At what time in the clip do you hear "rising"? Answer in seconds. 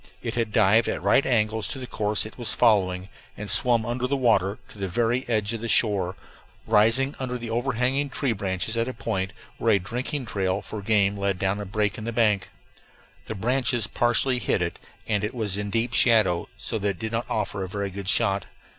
6.65-7.13